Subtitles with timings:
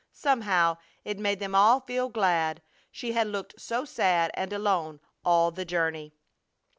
[0.13, 5.51] Somehow it made them all feel glad, she had looked so sad and alone all
[5.51, 6.15] the journey.